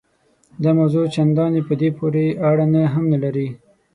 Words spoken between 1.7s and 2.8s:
دې پورې اړه